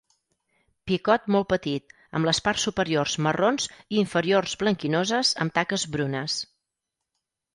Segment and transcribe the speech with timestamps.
[0.91, 6.39] Picot molt petit, amb les parts superiors marrons i inferiors blanquinoses amb taques brunes.